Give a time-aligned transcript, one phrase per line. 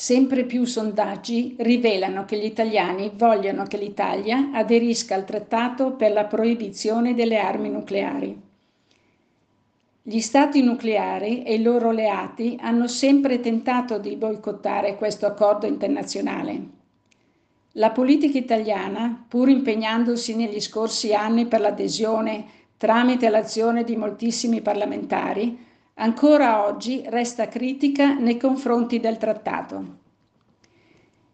[0.00, 6.24] Sempre più sondaggi rivelano che gli italiani vogliono che l'Italia aderisca al trattato per la
[6.24, 8.40] proibizione delle armi nucleari.
[10.00, 16.62] Gli stati nucleari e i loro alleati hanno sempre tentato di boicottare questo accordo internazionale.
[17.72, 22.44] La politica italiana, pur impegnandosi negli scorsi anni per l'adesione
[22.76, 25.66] tramite l'azione di moltissimi parlamentari,
[25.98, 29.96] ancora oggi resta critica nei confronti del trattato.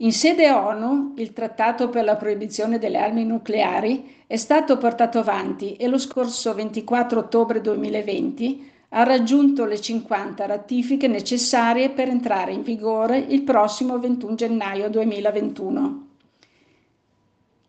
[0.00, 5.76] In sede ONU il trattato per la proibizione delle armi nucleari è stato portato avanti
[5.76, 12.62] e lo scorso 24 ottobre 2020 ha raggiunto le 50 ratifiche necessarie per entrare in
[12.62, 16.06] vigore il prossimo 21 gennaio 2021.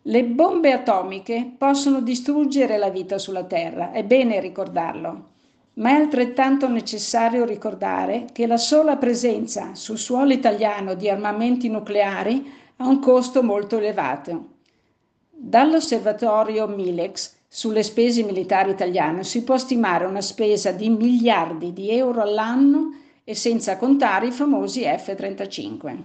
[0.02, 5.36] Le bombe atomiche possono distruggere la vita sulla Terra, è bene ricordarlo
[5.78, 12.52] ma è altrettanto necessario ricordare che la sola presenza sul suolo italiano di armamenti nucleari
[12.76, 14.56] ha un costo molto elevato.
[15.30, 22.22] Dall'osservatorio Milex sulle spese militari italiane si può stimare una spesa di miliardi di euro
[22.22, 25.96] all'anno e senza contare i famosi F-35.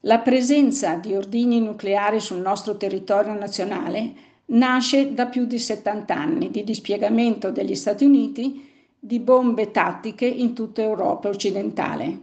[0.00, 4.14] La presenza di ordini nucleari sul nostro territorio nazionale
[4.46, 10.54] nasce da più di 70 anni di dispiegamento degli Stati Uniti di bombe tattiche in
[10.54, 12.20] tutta Europa occidentale,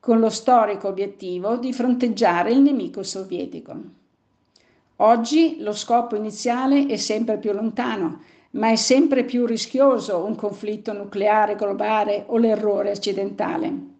[0.00, 3.74] con lo storico obiettivo di fronteggiare il nemico sovietico.
[4.96, 10.92] Oggi lo scopo iniziale è sempre più lontano, ma è sempre più rischioso un conflitto
[10.92, 13.90] nucleare globale o l'errore occidentale.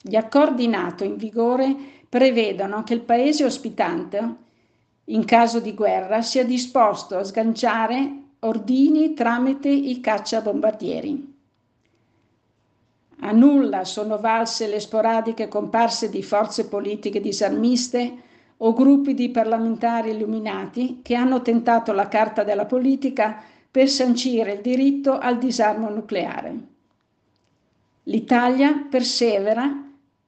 [0.00, 1.74] Gli accordi NATO in vigore
[2.08, 4.36] prevedono che il paese ospitante
[5.06, 11.32] in caso di guerra, sia disposto a sganciare ordini tramite i cacciabombardieri.
[13.20, 18.22] A nulla sono valse le sporadiche comparse di forze politiche disarmiste
[18.58, 24.60] o gruppi di parlamentari illuminati che hanno tentato la carta della politica per sancire il
[24.60, 26.56] diritto al disarmo nucleare.
[28.04, 29.82] L'Italia persevera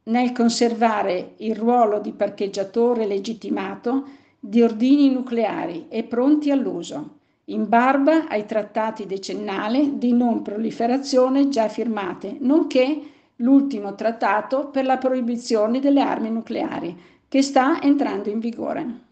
[0.05, 4.05] nel conservare il ruolo di parcheggiatore legittimato
[4.49, 11.69] di ordini nucleari e pronti all'uso, in barba ai trattati decennali di non proliferazione già
[11.69, 13.01] firmate, nonché
[13.37, 16.97] l'ultimo trattato per la proibizione delle armi nucleari,
[17.27, 19.06] che sta entrando in vigore.